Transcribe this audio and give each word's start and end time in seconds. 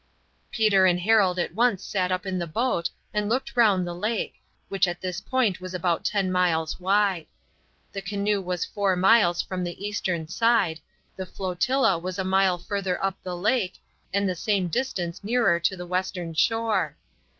Peter 0.49 0.87
and 0.87 1.01
Harold 1.01 1.37
at 1.37 1.53
once 1.53 1.83
sat 1.83 2.11
up 2.11 2.25
in 2.25 2.39
the 2.39 2.47
boat 2.47 2.89
and 3.13 3.29
looked 3.29 3.55
round 3.55 3.85
the 3.85 3.93
lake, 3.93 4.41
which 4.67 4.87
at 4.87 4.99
this 4.99 5.21
point 5.21 5.61
was 5.61 5.75
about 5.75 6.03
ten 6.03 6.31
miles 6.31 6.79
wide. 6.79 7.27
The 7.91 8.01
canoe 8.01 8.41
was 8.41 8.65
four 8.65 8.95
miles 8.95 9.43
from 9.43 9.63
the 9.63 9.85
eastern 9.87 10.27
side; 10.27 10.79
the 11.15 11.27
flotilla 11.27 11.99
was 11.99 12.17
a 12.17 12.23
mile 12.23 12.57
further 12.57 12.97
up 13.05 13.21
the 13.21 13.37
lake 13.37 13.75
and 14.11 14.27
the 14.27 14.33
same 14.35 14.69
distance 14.69 15.23
nearer 15.23 15.59
to 15.59 15.77
the 15.77 15.85
western 15.85 16.33
shore. 16.33 16.97